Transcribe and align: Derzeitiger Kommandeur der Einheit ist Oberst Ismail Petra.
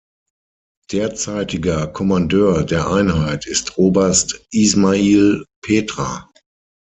Derzeitiger 0.91 1.85
Kommandeur 1.85 2.63
der 2.63 2.87
Einheit 2.89 3.45
ist 3.45 3.77
Oberst 3.77 4.41
Ismail 4.51 5.45
Petra. 5.63 6.27